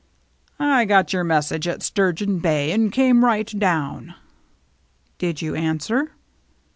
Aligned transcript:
"I 0.59 0.85
got 0.85 1.13
your 1.13 1.23
message 1.23 1.67
at 1.67 1.83
Sturgeon 1.83 2.39
Bay, 2.39 2.71
and 2.71 2.91
came 2.91 3.23
right 3.23 3.45
down."" 3.59 4.15
Did 5.19 5.43
you 5.43 5.53
answer 5.53 6.13